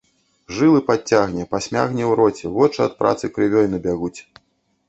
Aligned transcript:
Жылы 0.59 0.79
падцягне, 0.87 1.43
пасмягне 1.51 2.03
ў 2.07 2.11
роце, 2.21 2.45
вочы 2.57 2.79
ад 2.87 2.99
працы 3.03 3.25
крывёй 3.37 3.71
набягуць. 3.75 4.17